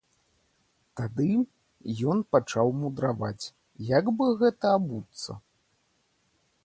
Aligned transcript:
Тады 1.01 1.25
ён 2.13 2.23
пачаў 2.35 2.67
мудраваць, 2.85 3.45
як 3.97 4.05
бы 4.17 4.31
гэта 4.41 4.65
абуцца. 4.79 5.31